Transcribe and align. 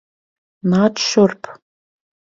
Nāc 0.71 1.03
šurp. 1.05 1.53